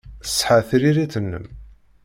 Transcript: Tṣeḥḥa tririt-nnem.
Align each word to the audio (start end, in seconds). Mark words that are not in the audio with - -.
Tṣeḥḥa 0.25 0.59
tririt-nnem. 0.67 1.45